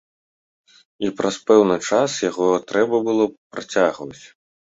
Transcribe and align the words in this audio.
І 1.07 1.11
праз 1.19 1.37
пэўны 1.49 1.77
час 1.89 2.11
яго 2.29 2.47
трэба 2.73 3.03
было 3.11 3.29
працягваць. 3.53 4.21